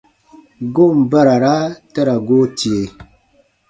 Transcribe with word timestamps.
Goon 0.75 0.97
barara 1.11 1.55
ta 1.93 2.01
ra 2.07 2.15
goo 2.27 2.45
tie. 2.57 2.81